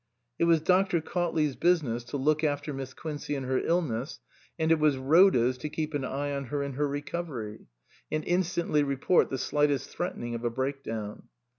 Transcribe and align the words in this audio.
It 0.39 0.45
was 0.45 0.61
Dr. 0.61 0.99
Cautley's 0.99 1.55
business 1.55 2.03
to 2.05 2.17
look 2.17 2.39
283 2.39 2.47
SUPERSEDED 2.47 2.51
after 2.51 2.73
Miss 2.73 2.93
Quincey 2.99 3.35
in 3.35 3.43
her 3.43 3.59
illness, 3.59 4.19
and 4.57 4.71
it 4.71 4.79
was 4.79 4.97
Rhoda's 4.97 5.59
to 5.59 5.69
keep 5.69 5.93
an 5.93 6.03
eye 6.03 6.33
on 6.33 6.45
her 6.45 6.63
in 6.63 6.73
her 6.73 6.87
recovery, 6.87 7.67
and 8.11 8.25
instantly 8.25 8.81
report 8.81 9.29
the 9.29 9.37
slightest 9.37 9.91
threatening 9.91 10.33
of 10.33 10.43
a 10.43 10.49
break 10.49 10.81
down. 10.81 11.27